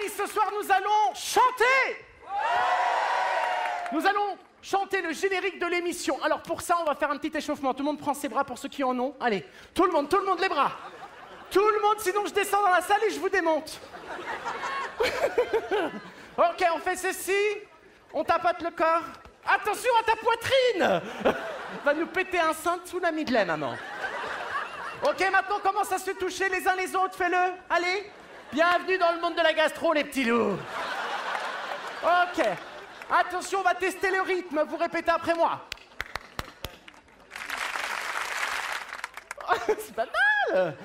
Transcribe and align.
Amis, 0.00 0.10
ce 0.16 0.26
soir, 0.26 0.50
nous 0.52 0.70
allons 0.70 1.14
chanter 1.14 2.04
Nous 3.92 4.06
allons 4.06 4.38
chanter 4.62 5.02
le 5.02 5.12
générique 5.12 5.58
de 5.58 5.66
l'émission. 5.66 6.22
Alors 6.22 6.42
pour 6.42 6.60
ça, 6.60 6.78
on 6.80 6.84
va 6.84 6.94
faire 6.94 7.10
un 7.10 7.16
petit 7.16 7.36
échauffement. 7.36 7.72
Tout 7.72 7.82
le 7.82 7.86
monde 7.86 7.98
prend 7.98 8.14
ses 8.14 8.28
bras 8.28 8.44
pour 8.44 8.58
ceux 8.58 8.68
qui 8.68 8.84
en 8.84 8.98
ont. 8.98 9.14
Allez, 9.20 9.44
tout 9.74 9.84
le 9.84 9.92
monde, 9.92 10.08
tout 10.08 10.18
le 10.18 10.24
monde 10.24 10.40
les 10.40 10.48
bras. 10.48 10.72
Tout 11.50 11.66
le 11.66 11.80
monde, 11.80 11.96
sinon 11.98 12.26
je 12.26 12.32
descends 12.32 12.62
dans 12.62 12.70
la 12.70 12.82
salle 12.82 13.02
et 13.06 13.10
je 13.10 13.18
vous 13.18 13.28
démonte. 13.28 13.80
ok, 16.38 16.66
on 16.74 16.78
fait 16.78 16.96
ceci. 16.96 17.32
On 18.12 18.24
tapote 18.24 18.62
le 18.62 18.70
corps. 18.70 19.02
Attention 19.46 19.90
à 20.00 20.04
ta 20.04 20.16
poitrine 20.16 21.00
Va 21.84 21.94
nous 21.94 22.06
péter 22.06 22.38
un 22.38 22.52
sein 22.52 22.78
sous 22.84 23.00
la 23.00 23.10
midley, 23.10 23.44
maman. 23.44 23.74
Ok, 25.02 25.20
maintenant 25.32 25.60
commence 25.62 25.90
à 25.92 25.98
se 25.98 26.10
toucher 26.10 26.48
les 26.50 26.68
uns 26.68 26.76
les 26.76 26.94
autres. 26.94 27.14
Fais-le. 27.16 27.54
Allez. 27.70 28.10
Bienvenue 28.52 28.98
dans 28.98 29.12
le 29.12 29.20
monde 29.20 29.36
de 29.36 29.42
la 29.42 29.52
gastro, 29.52 29.92
les 29.92 30.02
petits 30.02 30.24
loups. 30.24 30.58
Ok. 32.02 32.44
Attention, 33.08 33.60
on 33.60 33.62
va 33.62 33.74
tester 33.74 34.10
le 34.10 34.22
rythme. 34.22 34.64
Vous 34.68 34.76
répétez 34.76 35.12
après 35.12 35.34
moi. 35.34 35.60
C'est 39.66 39.94
pas 39.94 40.06
mal. 40.06 40.76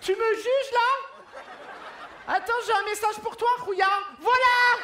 tu 0.00 0.12
me 0.12 0.34
juges 0.34 0.72
là? 0.72 2.34
Attends, 2.34 2.52
j'ai 2.66 2.72
un 2.72 2.84
message 2.84 3.22
pour 3.22 3.36
toi, 3.36 3.48
Rouya. 3.60 3.86
Voilà 4.18 4.78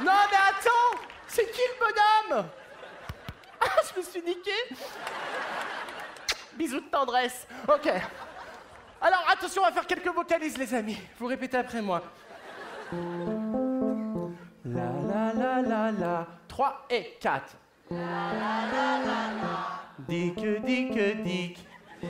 Non 0.00 0.26
mais 0.30 0.36
attends 0.36 0.98
C'est 1.28 1.50
qui 1.52 1.60
le 1.60 1.78
bonhomme? 1.78 2.48
Ah, 3.60 3.80
je 3.94 4.00
me 4.00 4.04
suis 4.04 4.22
niqué 4.22 4.54
Bisous 6.56 6.80
de 6.80 6.86
tendresse. 6.86 7.46
Ok. 7.68 7.86
Alors 9.00 9.24
attention, 9.30 9.62
on 9.62 9.66
va 9.66 9.72
faire 9.72 9.86
quelques 9.86 10.14
vocalises, 10.14 10.56
les 10.56 10.72
amis. 10.74 10.98
Vous 11.18 11.26
répétez 11.26 11.58
après 11.58 11.82
moi. 11.82 12.02
La 14.64 14.90
la 15.08 15.32
la 15.34 15.62
la 15.62 15.92
la. 15.92 16.26
3 16.48 16.86
et 16.90 17.16
4. 17.20 17.56
La 17.90 17.98
la 17.98 18.02
la 18.72 18.98
la 18.98 19.32
la. 19.42 19.82
Dick, 20.08 20.36
dick, 20.64 21.22
dick. 21.22 21.58
Oh, 22.02 22.06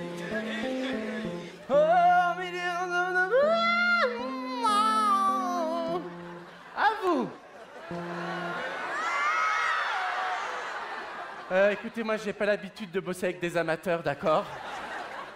Euh, 11.53 11.71
écoutez, 11.71 12.03
moi, 12.03 12.17
j'ai 12.17 12.33
pas 12.33 12.45
l'habitude 12.45 12.91
de 12.91 12.99
bosser 12.99 13.27
avec 13.27 13.39
des 13.39 13.57
amateurs, 13.57 14.03
d'accord? 14.03 14.45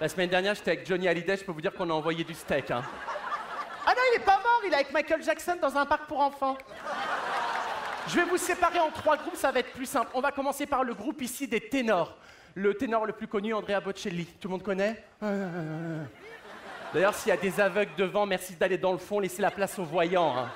La 0.00 0.08
semaine 0.08 0.28
dernière, 0.28 0.56
j'étais 0.56 0.72
avec 0.72 0.84
Johnny 0.84 1.06
Hallyday, 1.06 1.36
je 1.36 1.44
peux 1.44 1.52
vous 1.52 1.60
dire 1.60 1.72
qu'on 1.72 1.88
a 1.88 1.92
envoyé 1.92 2.24
du 2.24 2.34
steak, 2.34 2.72
hein. 2.72 2.82
Ah 3.86 3.92
non, 3.94 4.02
il 4.12 4.20
est 4.20 4.24
pas 4.24 4.38
mort, 4.38 4.60
il 4.66 4.72
est 4.72 4.74
avec 4.74 4.92
Michael 4.92 5.22
Jackson 5.22 5.56
dans 5.62 5.76
un 5.78 5.86
parc 5.86 6.06
pour 6.06 6.18
enfants. 6.18 6.58
Je 8.08 8.16
vais 8.16 8.24
vous 8.24 8.38
séparer 8.38 8.80
en 8.80 8.90
trois 8.90 9.16
groupes, 9.18 9.36
ça 9.36 9.52
va 9.52 9.60
être 9.60 9.72
plus 9.72 9.86
simple. 9.86 10.10
On 10.14 10.20
va 10.20 10.32
commencer 10.32 10.66
par 10.66 10.82
le 10.82 10.94
groupe 10.94 11.22
ici 11.22 11.46
des 11.46 11.60
ténors. 11.60 12.16
Le 12.54 12.74
ténor 12.74 13.06
le 13.06 13.12
plus 13.12 13.28
connu, 13.28 13.54
Andrea 13.54 13.80
Bocelli. 13.80 14.24
Tout 14.24 14.48
le 14.48 14.52
monde 14.52 14.64
connaît? 14.64 15.04
D'ailleurs, 16.92 17.14
s'il 17.14 17.28
y 17.28 17.32
a 17.32 17.36
des 17.36 17.60
aveugles 17.60 17.94
devant, 17.96 18.26
merci 18.26 18.56
d'aller 18.56 18.78
dans 18.78 18.92
le 18.92 18.98
fond, 18.98 19.20
laissez 19.20 19.42
la 19.42 19.52
place 19.52 19.78
aux 19.78 19.84
voyants. 19.84 20.36
Hein. 20.36 20.50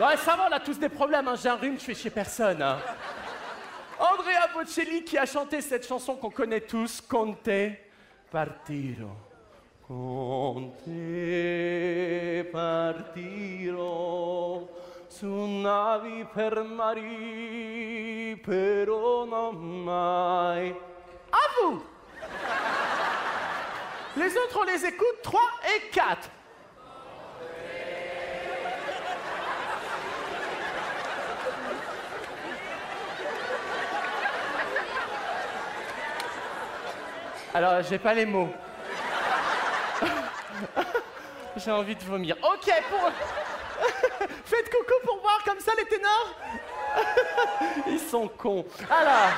Ouais, 0.00 0.16
ça 0.16 0.34
va, 0.34 0.48
on 0.50 0.52
a 0.52 0.58
tous 0.58 0.78
des 0.78 0.88
problèmes. 0.88 1.28
Hein. 1.28 1.36
J'ai 1.40 1.48
un 1.48 1.54
rhume, 1.54 1.78
je 1.78 1.84
fais 1.84 1.94
chez 1.94 2.10
personne. 2.10 2.60
Hein. 2.60 2.78
Andrea 4.12 4.48
Bocelli 4.52 5.02
qui 5.02 5.16
a 5.16 5.24
chanté 5.24 5.62
cette 5.62 5.86
chanson 5.86 6.16
qu'on 6.16 6.30
connaît 6.30 6.60
tous, 6.60 7.00
Conte 7.00 7.78
partiro. 8.30 9.16
Conte 9.86 10.84
partiro 12.52 14.68
su 15.08 15.26
navi 15.26 16.26
per 16.34 16.62
mari, 16.64 18.38
però 18.44 19.24
non 19.24 19.84
mai. 19.84 20.74
À 21.30 21.60
vous 21.60 21.82
Les 24.16 24.36
autres, 24.36 24.58
on 24.60 24.64
les 24.64 24.84
écoute 24.84 25.22
3 25.22 25.40
et 25.76 25.88
4. 25.90 26.30
Alors, 37.54 37.82
j'ai 37.82 37.98
pas 38.00 38.14
les 38.14 38.26
mots. 38.26 38.52
j'ai 41.56 41.70
envie 41.70 41.94
de 41.94 42.02
vomir. 42.02 42.36
Ok, 42.42 42.68
pour. 42.90 43.10
Faites 44.44 44.68
coucou 44.70 44.94
pour 45.04 45.20
voir 45.20 45.38
comme 45.44 45.60
ça 45.60 45.70
les 45.78 45.84
ténors. 45.84 46.34
Ils 47.86 48.00
sont 48.00 48.26
cons. 48.26 48.64
Alors, 48.90 49.30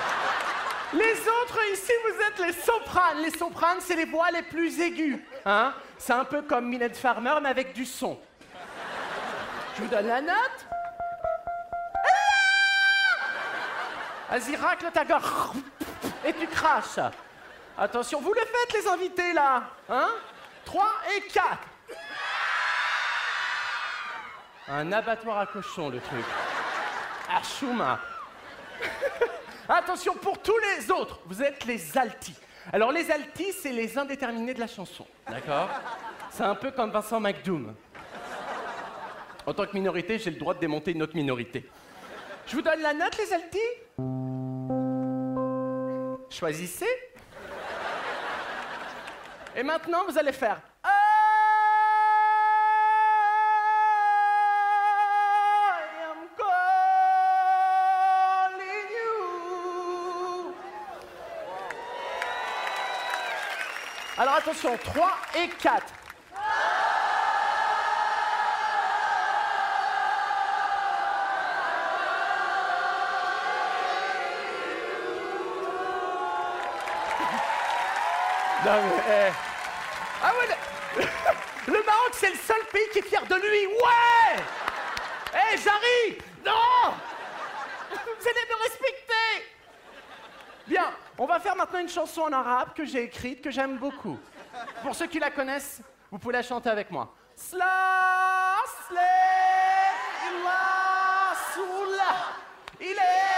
les 0.94 1.12
autres 1.12 1.58
ici, 1.74 1.92
vous 2.04 2.22
êtes 2.22 2.46
les 2.46 2.62
sopranes. 2.62 3.18
Les 3.22 3.36
sopranes, 3.36 3.80
c'est 3.80 3.96
les 3.96 4.06
voix 4.06 4.30
les 4.30 4.42
plus 4.42 4.80
aiguës. 4.80 5.18
Hein 5.44 5.74
c'est 5.98 6.14
un 6.14 6.24
peu 6.24 6.40
comme 6.40 6.68
Minette 6.68 6.96
Farmer, 6.96 7.34
mais 7.42 7.50
avec 7.50 7.74
du 7.74 7.84
son. 7.84 8.18
Je 9.76 9.82
vous 9.82 9.88
donne 9.88 10.06
la 10.06 10.22
note. 10.22 10.66
Vas-y, 14.30 14.56
racle 14.56 14.86
ta 14.90 15.04
gorge. 15.04 15.52
Et 16.24 16.32
tu 16.32 16.46
craches. 16.46 16.98
Attention, 17.78 18.20
vous 18.20 18.32
le 18.32 18.40
faites 18.40 18.72
les 18.82 18.88
invités 18.88 19.32
là 19.32 19.64
Hein? 19.88 20.08
3 20.64 20.86
et 21.16 21.20
4 21.28 21.58
Un 24.68 24.92
abattoir 24.92 25.38
à 25.38 25.46
cochon 25.46 25.90
le 25.90 26.00
truc. 26.00 26.24
À 27.30 27.42
Chouma. 27.42 28.00
Attention, 29.68 30.14
pour 30.14 30.40
tous 30.40 30.56
les 30.58 30.90
autres, 30.90 31.18
vous 31.26 31.42
êtes 31.42 31.64
les 31.66 31.96
altis. 31.98 32.34
Alors 32.72 32.92
les 32.92 33.10
altis, 33.10 33.52
c'est 33.52 33.72
les 33.72 33.96
indéterminés 33.98 34.54
de 34.54 34.60
la 34.60 34.66
chanson, 34.66 35.06
d'accord 35.28 35.68
C'est 36.30 36.42
un 36.44 36.54
peu 36.54 36.70
comme 36.70 36.90
Vincent 36.90 37.20
McDoom. 37.20 37.74
En 39.44 39.52
tant 39.54 39.66
que 39.66 39.72
minorité, 39.74 40.18
j'ai 40.18 40.30
le 40.30 40.36
droit 40.38 40.54
de 40.54 40.58
démonter 40.60 40.90
une 40.92 41.02
autre 41.02 41.14
minorité. 41.14 41.68
Je 42.46 42.56
vous 42.56 42.62
donne 42.62 42.80
la 42.80 42.94
note, 42.94 43.16
les 43.18 43.32
altis? 43.32 43.58
Choisissez. 46.30 46.86
Et 49.58 49.62
maintenant, 49.62 50.04
vous 50.06 50.18
allez 50.18 50.32
faire. 50.32 50.60
Alors 64.18 64.34
attention, 64.34 64.76
3 64.76 65.12
et 65.36 65.48
4. 65.48 65.86
Non, 78.64 78.72
mais, 78.82 79.30
eh. 79.30 79.45
Ah 80.28 80.32
le... 81.68 81.84
Maroc, 81.84 82.10
c'est 82.12 82.30
le 82.30 82.36
seul 82.36 82.64
pays 82.72 82.88
qui 82.92 82.98
est 82.98 83.02
fier 83.02 83.24
de 83.26 83.34
lui. 83.36 83.66
Ouais 83.66 84.42
Eh, 85.34 85.56
j'arrive 85.56 86.22
Non 86.44 86.94
Vous 87.90 88.28
allez 88.28 88.48
me 88.48 88.62
respecter 88.64 89.46
Bien, 90.66 90.92
on 91.16 91.26
va 91.26 91.38
faire 91.38 91.54
maintenant 91.54 91.78
une 91.78 91.88
chanson 91.88 92.22
en 92.22 92.32
arabe 92.32 92.70
que 92.74 92.84
j'ai 92.84 93.04
écrite, 93.04 93.40
que 93.40 93.52
j'aime 93.52 93.78
beaucoup. 93.78 94.18
Pour 94.82 94.96
ceux 94.96 95.06
qui 95.06 95.20
la 95.20 95.30
connaissent, 95.30 95.80
vous 96.10 96.18
pouvez 96.18 96.32
la 96.32 96.42
chanter 96.42 96.70
avec 96.70 96.90
moi. 96.90 97.14
Sla, 97.36 98.56
slé, 98.88 98.98
illa, 100.28 101.34
soula, 101.54 102.16
il 102.80 102.96
est. 102.96 103.36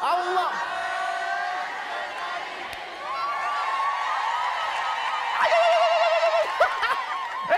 Allah. 0.00 0.50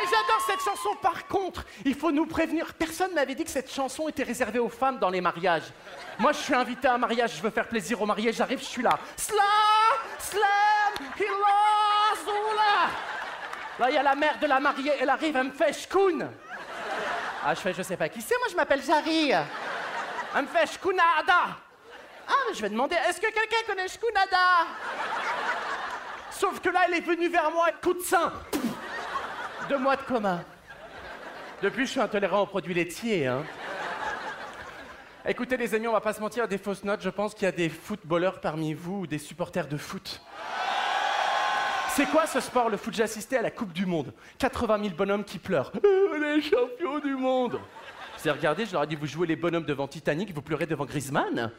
Et 0.03 0.05
j'adore 0.07 0.41
cette 0.41 0.51
chanson. 0.65 0.91
Par 1.01 1.27
contre, 1.27 1.65
il 1.85 1.95
faut 1.95 2.11
nous 2.11 2.27
prévenir. 2.27 2.75
Personne 2.75 3.13
m'avait 3.15 3.35
dit 3.35 3.45
que 3.45 3.51
cette 3.51 3.73
chanson 3.73 4.09
était 4.09 4.23
réservée 4.23 4.59
aux 4.59 4.69
femmes 4.69 4.99
dans 4.99 5.11
les 5.11 5.21
mariages. 5.21 5.73
Moi, 6.19 6.33
je 6.33 6.39
suis 6.39 6.55
invité 6.55 6.89
à 6.89 6.95
un 6.95 6.99
mariage, 6.99 7.37
je 7.37 7.43
veux 7.43 7.51
faire 7.51 7.69
plaisir 7.69 8.01
aux 8.01 8.07
mariés, 8.07 8.33
j'arrive, 8.33 8.61
je 8.61 8.65
suis 8.65 8.83
là. 8.83 8.99
Slam, 9.17 9.39
slam, 10.19 11.09
hila, 11.19 12.21
zoula. 12.25 12.91
Là, 13.79 13.91
il 13.91 13.95
y 13.95 13.99
a 13.99 14.03
la 14.03 14.15
mère 14.15 14.39
de 14.39 14.47
la 14.47 14.61
mariée, 14.61 14.93
elle 15.01 15.11
arrive, 15.11 15.37
elle 15.37 15.45
me 15.45 15.51
fait 15.53 15.73
shkoun. 15.73 16.29
Ah, 17.45 17.55
je 17.55 17.61
fais, 17.61 17.73
je 17.73 17.83
sais 17.83 17.97
pas 17.97 18.09
qui 18.09 18.23
c'est, 18.23 18.39
moi 18.39 18.47
je 18.51 18.55
m'appelle 18.55 18.83
Jari. 18.83 19.33
Elle 20.35 20.43
me 20.43 20.47
fait 20.47 20.67
shkounada. 20.67 21.57
Ah, 22.29 22.53
je 22.55 22.63
vais 22.63 22.69
demander, 22.69 22.97
est-ce 23.09 23.21
que 23.21 23.27
quelqu'un 23.27 23.57
connaît 23.67 23.89
shkounada 23.89 24.67
Sauf 26.31 26.61
que 26.61 26.69
là, 26.71 26.83
elle 26.87 26.95
est 26.95 27.01
venue 27.01 27.29
vers 27.29 27.51
moi, 27.51 27.69
coup 27.83 27.95
de 27.95 28.01
sein. 28.01 28.33
Deux 29.69 29.79
mois 29.79 29.97
de 29.97 30.03
coma. 30.03 30.41
Depuis, 31.63 31.87
je 31.87 31.93
suis 31.93 32.01
intolérant 32.01 32.43
aux 32.43 32.47
produits 32.47 32.75
laitiers, 32.75 33.27
hein. 33.27 33.45
Écoutez, 35.25 35.57
les 35.57 35.73
amis, 35.75 35.87
on 35.87 35.93
va 35.93 36.01
pas 36.01 36.13
se 36.13 36.21
mentir, 36.21 36.49
des 36.49 36.59
fausses 36.59 36.83
notes. 36.83 37.01
Je 37.01 37.09
pense 37.09 37.33
qu'il 37.33 37.45
y 37.45 37.49
a 37.49 37.53
des 37.53 37.69
footballeurs 37.69 38.41
parmi 38.41 38.75
vous 38.75 39.01
ou 39.03 39.07
des 39.07 39.19
supporters 39.19 39.69
de 39.69 39.77
foot. 39.77 40.21
C'est 41.91 42.07
quoi 42.07 42.27
ce 42.27 42.41
sport, 42.41 42.71
le 42.71 42.77
foot? 42.77 42.93
J'ai 42.93 43.05
assisté 43.05 43.37
à 43.37 43.43
la 43.43 43.53
Coupe 43.53 43.73
du 43.73 43.87
Monde. 43.87 44.13
80 44.39 44.83
000 44.83 44.95
bonhommes 44.97 45.25
qui 45.25 45.39
pleurent. 45.39 45.71
Euh, 45.85 46.37
les 46.37 46.43
champions 46.43 46.99
du 46.99 47.15
monde 47.15 47.61
J'ai 48.23 48.31
regardé, 48.31 48.67
je 48.67 48.73
leur 48.73 48.83
ai 48.83 48.87
dit, 48.87 48.97
vous 48.97 49.07
jouez 49.07 49.27
les 49.27 49.37
bonhommes 49.37 49.65
devant 49.65 49.87
Titanic, 49.87 50.35
vous 50.35 50.43
pleurez 50.43 50.67
devant 50.67 50.87
Griezmann? 50.87 51.53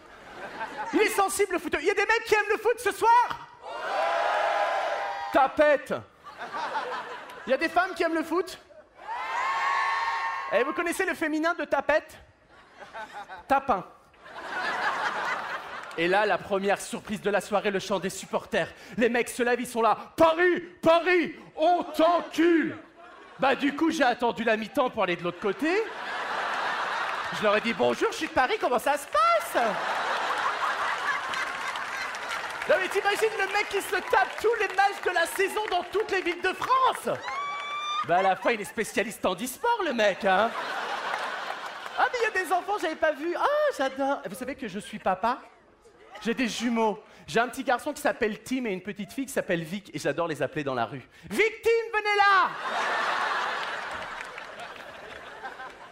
Il 0.94 1.00
est 1.00 1.10
sensible, 1.10 1.54
le 1.54 1.60
foot. 1.60 1.76
Il 1.80 1.86
y 1.86 1.92
a 1.92 1.94
des 1.94 2.02
mecs 2.02 2.24
qui 2.26 2.36
aiment 2.36 2.52
le 2.52 2.58
foot 2.58 2.80
ce 2.80 2.92
soir 2.92 3.48
Tapette 5.32 5.94
Il 7.46 7.50
y 7.50 7.54
a 7.54 7.58
des 7.58 7.70
femmes 7.70 7.94
qui 7.94 8.04
aiment 8.04 8.16
le 8.16 8.24
foot 8.24 8.58
Et 10.52 10.64
vous 10.64 10.74
connaissez 10.74 11.06
le 11.06 11.14
féminin 11.14 11.54
de 11.54 11.66
tapette 11.66 12.18
Tapin. 13.48 13.84
Et 15.98 16.08
là, 16.08 16.26
la 16.26 16.38
première 16.38 16.82
surprise 16.82 17.22
de 17.22 17.30
la 17.30 17.42
soirée, 17.42 17.70
le 17.70 17.80
chant 17.80 18.00
des 18.00 18.10
supporters. 18.10 18.68
Les 18.98 19.10
mecs 19.10 19.30
se 19.30 19.44
lèvent, 19.44 19.62
ils 19.62 19.68
sont 19.68 19.82
là. 19.82 19.96
Paris, 20.16 20.60
Paris, 20.82 21.36
on 21.56 21.84
t'encule. 21.84 22.78
Bah 23.40 23.56
du 23.56 23.76
coup, 23.76 23.92
j'ai 23.92 24.04
attendu 24.04 24.44
la 24.44 24.58
mi-temps 24.58 24.90
pour 24.90 25.04
aller 25.04 25.16
de 25.16 25.24
l'autre 25.24 25.40
côté. 25.40 25.84
Je 27.38 27.44
leur 27.44 27.58
ai 27.58 27.62
dit 27.62 27.74
bonjour, 27.74 28.12
je 28.12 28.18
suis 28.18 28.28
de 28.28 28.32
Paris, 28.32 28.58
comment 28.60 28.80
ça 28.80 28.94
se 28.98 29.08
passe? 29.08 29.64
Non 32.70 32.76
mais 32.80 32.88
t'imagines 32.88 33.38
le 33.38 33.48
mec 33.54 33.68
qui 33.70 33.82
se 33.82 33.96
tape 33.96 34.40
tous 34.42 34.54
les 34.60 34.68
matchs 34.68 35.02
de 35.04 35.12
la 35.12 35.26
saison 35.26 35.62
dans 35.70 35.84
toutes 35.92 36.12
les 36.12 36.22
villes 36.22 36.42
de 36.42 36.54
France? 36.54 37.18
Bah 38.08 38.18
à 38.18 38.22
la 38.22 38.36
fin, 38.36 38.52
il 38.52 38.62
est 38.62 38.66
spécialiste 38.66 39.26
en 39.26 39.34
e-sport, 39.34 39.82
le 39.86 39.94
mec, 39.94 40.26
hein 40.26 40.52
ah, 41.98 42.08
mais 42.12 42.20
il 42.20 42.24
y 42.24 42.40
a 42.40 42.44
des 42.44 42.52
enfants, 42.52 42.74
j'avais 42.82 42.96
pas 42.96 43.12
vu. 43.12 43.36
Ah, 43.38 43.48
j'adore. 43.78 44.22
Vous 44.28 44.36
savez 44.36 44.56
que 44.56 44.68
je 44.68 44.80
suis 44.80 44.98
papa 44.98 45.40
J'ai 46.24 46.34
des 46.34 46.48
jumeaux. 46.48 47.00
J'ai 47.28 47.40
un 47.40 47.48
petit 47.48 47.64
garçon 47.64 47.94
qui 47.94 48.02
s'appelle 48.02 48.42
Tim 48.42 48.66
et 48.66 48.74
une 48.74 48.82
petite 48.82 49.14
fille 49.14 49.28
qui 49.28 49.32
s'appelle 49.32 49.64
Vic 49.64 49.92
et 49.94 50.00
j'adore 50.00 50.28
les 50.28 50.42
appeler 50.42 50.64
dans 50.64 50.74
la 50.74 50.86
rue. 50.86 51.08
Victime, 51.30 51.72
venez 51.94 52.16
là 52.18 52.50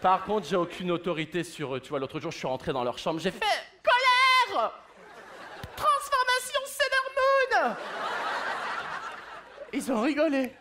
Par 0.01 0.23
contre, 0.23 0.47
j'ai 0.47 0.55
aucune 0.55 0.91
autorité 0.91 1.43
sur 1.43 1.75
eux. 1.75 1.79
Tu 1.79 1.89
vois, 1.89 1.99
l'autre 1.99 2.19
jour, 2.19 2.31
je 2.31 2.37
suis 2.37 2.47
rentré 2.47 2.73
dans 2.73 2.83
leur 2.83 2.97
chambre, 2.97 3.19
j'ai 3.19 3.31
fait 3.31 3.45
colère 3.83 4.73
Transformation 5.75 6.61
Sailor 6.65 7.67
Moon 7.69 7.75
Ils 9.71 9.91
ont 9.91 10.01
rigolé. 10.01 10.51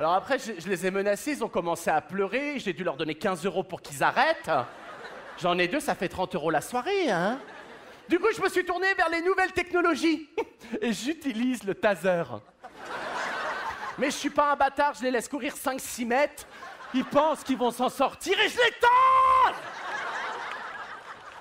Alors 0.00 0.14
après, 0.14 0.38
je, 0.38 0.66
les 0.66 0.86
ai 0.86 0.90
menacés, 0.90 1.32
ils 1.32 1.44
ont 1.44 1.48
commencé 1.50 1.90
à 1.90 2.00
pleurer, 2.00 2.58
j'ai 2.58 2.72
dû 2.72 2.82
leur 2.84 2.96
donner 2.96 3.14
15 3.14 3.44
euros 3.44 3.62
pour 3.62 3.82
qu'ils 3.82 4.02
arrêtent. 4.02 4.50
J'en 5.38 5.58
ai 5.58 5.68
deux, 5.68 5.78
ça 5.78 5.94
fait 5.94 6.08
30 6.08 6.36
euros 6.36 6.50
la 6.50 6.62
soirée, 6.62 7.10
hein. 7.10 7.38
Du 8.08 8.18
coup, 8.18 8.28
je 8.34 8.40
me 8.40 8.48
suis 8.48 8.64
tourné 8.64 8.94
vers 8.94 9.10
les 9.10 9.20
nouvelles 9.20 9.52
technologies 9.52 10.30
et 10.80 10.94
j'utilise 10.94 11.64
le 11.64 11.74
taser. 11.74 12.22
Mais 13.98 14.06
je 14.06 14.16
suis 14.16 14.30
pas 14.30 14.52
un 14.52 14.56
bâtard, 14.56 14.94
je 14.94 15.02
les 15.02 15.10
laisse 15.10 15.28
courir 15.28 15.52
5-6 15.52 16.06
mètres. 16.06 16.46
Ils 16.94 17.04
pensent 17.04 17.44
qu'ils 17.44 17.58
vont 17.58 17.70
s'en 17.70 17.90
sortir 17.90 18.40
et 18.40 18.48
je 18.48 18.56
les 18.56 18.72
tase 18.80 19.60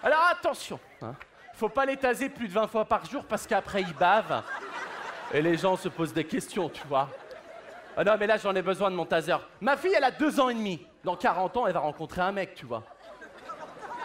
Alors 0.03 0.27
attention, 0.33 0.81
hein. 1.01 1.15
faut 1.53 1.69
pas 1.69 1.85
les 1.85 1.95
taser 1.95 2.27
plus 2.27 2.49
de 2.49 2.53
20 2.53 2.67
fois 2.67 2.83
par 2.83 3.05
jour 3.05 3.23
parce 3.23 3.47
qu'après 3.47 3.83
ils 3.83 3.95
bavent 3.95 4.43
et 5.33 5.41
les 5.41 5.55
gens 5.55 5.77
se 5.77 5.87
posent 5.87 6.13
des 6.13 6.25
questions, 6.25 6.67
tu 6.67 6.85
vois. 6.89 7.07
Ah 7.97 8.03
non, 8.03 8.15
mais 8.19 8.27
là, 8.27 8.37
j'en 8.37 8.55
ai 8.55 8.61
besoin 8.61 8.89
de 8.91 8.95
mon 8.95 9.05
taser. 9.05 9.35
Ma 9.61 9.75
fille, 9.75 9.93
elle 9.95 10.03
a 10.03 10.11
deux 10.11 10.39
ans 10.39 10.49
et 10.49 10.53
demi. 10.53 10.85
Dans 11.03 11.15
40 11.15 11.57
ans, 11.57 11.67
elle 11.67 11.73
va 11.73 11.79
rencontrer 11.79 12.21
un 12.21 12.31
mec, 12.31 12.55
tu 12.55 12.65
vois. 12.65 12.83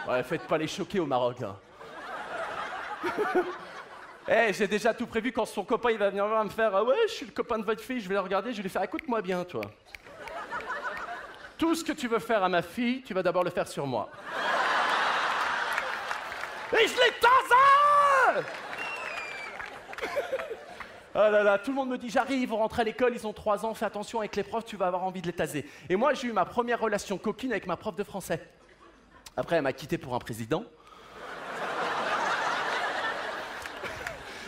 Ouais, 0.07 0.21
faites 0.23 0.45
pas 0.47 0.57
les 0.57 0.67
choquer 0.67 0.99
au 0.99 1.05
Maroc. 1.05 1.37
hein. 1.41 1.55
Eh, 4.27 4.51
j'ai 4.53 4.67
déjà 4.67 4.91
tout 4.91 5.05
prévu 5.05 5.31
quand 5.31 5.45
son 5.45 5.63
copain 5.63 5.91
il 5.91 5.99
va 5.99 6.09
venir 6.09 6.25
me 6.25 6.49
faire 6.49 6.75
Ah 6.75 6.83
ouais, 6.83 6.95
je 7.07 7.13
suis 7.13 7.25
le 7.27 7.31
copain 7.31 7.59
de 7.59 7.63
votre 7.63 7.81
fille, 7.83 7.99
je 7.99 8.09
vais 8.09 8.15
la 8.15 8.23
regarder, 8.23 8.51
je 8.53 8.57
vais 8.57 8.63
lui 8.63 8.69
faire 8.71 8.81
écoute-moi 8.81 9.21
bien, 9.21 9.43
toi. 9.43 9.61
Tout 11.59 11.75
ce 11.75 11.83
que 11.83 11.91
tu 11.91 12.07
veux 12.07 12.17
faire 12.17 12.43
à 12.43 12.49
ma 12.49 12.63
fille, 12.63 13.03
tu 13.03 13.13
vas 13.13 13.21
d'abord 13.21 13.43
le 13.43 13.51
faire 13.51 13.67
sur 13.67 13.85
moi. 13.85 14.09
Et 16.73 16.87
je 16.87 16.95
tase 17.21 18.45
Là, 21.15 21.57
tout 21.59 21.71
le 21.71 21.75
monde 21.77 21.89
me 21.89 21.97
dit 21.97 22.09
j'arrive, 22.09 22.41
ils 22.41 22.47
vont 22.47 22.57
rentrer 22.57 22.81
à 22.81 22.83
l'école, 22.85 23.13
ils 23.15 23.25
ont 23.25 23.31
3 23.31 23.65
ans, 23.65 23.73
fais 23.73 23.85
attention 23.85 24.19
avec 24.19 24.35
les 24.35 24.43
profs, 24.43 24.65
tu 24.65 24.75
vas 24.75 24.87
avoir 24.87 25.05
envie 25.05 25.21
de 25.21 25.27
les 25.27 25.33
taser. 25.33 25.65
Et 25.89 25.95
moi, 25.95 26.13
j'ai 26.13 26.27
eu 26.27 26.33
ma 26.33 26.43
première 26.43 26.77
relation 26.79 27.17
coquine 27.17 27.51
avec 27.51 27.67
ma 27.67 27.77
prof 27.77 27.95
de 27.95 28.03
français. 28.03 28.45
Après, 29.37 29.55
elle 29.55 29.61
m'a 29.61 29.71
quitté 29.71 29.97
pour 29.97 30.13
un 30.13 30.19
président. 30.19 30.65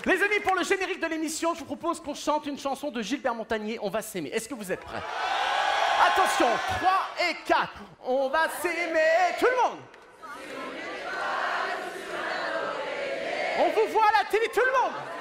Les 0.05 0.21
amis, 0.21 0.39
pour 0.43 0.55
le 0.55 0.63
générique 0.63 1.01
de 1.01 1.07
l'émission, 1.07 1.53
je 1.53 1.59
vous 1.59 1.65
propose 1.65 2.01
qu'on 2.01 2.13
chante 2.13 2.45
une 2.45 2.59
chanson 2.59 2.91
de 2.91 3.01
Gilbert 3.01 3.35
Montagnier, 3.35 3.79
On 3.81 3.89
va 3.89 4.01
s'aimer. 4.01 4.29
Est-ce 4.29 4.49
que 4.49 4.53
vous 4.53 4.69
êtes 4.69 4.81
prêts? 4.81 5.01
Attention, 6.05 6.47
3 6.79 6.91
et 7.29 7.35
4. 7.45 7.69
On 8.05 8.27
va 8.27 8.49
s'aimer, 8.61 9.35
tout 9.39 9.45
le 9.45 9.69
monde. 9.69 9.79
On 13.59 13.69
vous 13.69 13.91
voit 13.91 14.05
à 14.05 14.23
la 14.23 14.29
télé, 14.29 14.47
tout 14.53 14.59
le 14.59 14.71
monde. 14.81 15.16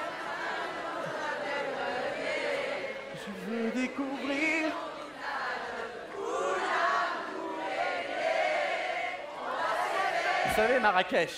Je 3.26 3.50
veux 3.50 3.70
découvrir. 3.72 4.72
Vous 10.46 10.54
savez, 10.54 10.78
Marrakech, 10.78 11.30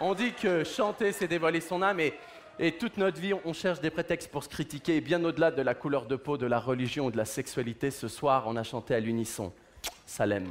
on 0.00 0.14
dit 0.14 0.32
que 0.32 0.62
chanter, 0.62 1.10
c'est 1.12 1.26
dévoiler 1.26 1.60
son 1.60 1.82
âme 1.82 1.98
et, 1.98 2.14
et 2.60 2.72
toute 2.72 2.96
notre 2.96 3.20
vie, 3.20 3.34
on 3.44 3.52
cherche 3.52 3.80
des 3.80 3.90
prétextes 3.90 4.30
pour 4.30 4.44
se 4.44 4.48
critiquer. 4.48 4.96
Et 4.96 5.00
bien 5.00 5.22
au-delà 5.24 5.50
de 5.50 5.62
la 5.62 5.74
couleur 5.74 6.06
de 6.06 6.14
peau, 6.14 6.38
de 6.38 6.46
la 6.46 6.60
religion 6.60 7.06
ou 7.06 7.10
de 7.10 7.16
la 7.16 7.24
sexualité, 7.24 7.90
ce 7.90 8.06
soir, 8.06 8.44
on 8.46 8.56
a 8.56 8.62
chanté 8.62 8.94
à 8.94 9.00
l'unisson. 9.00 9.52
Salem. 10.06 10.48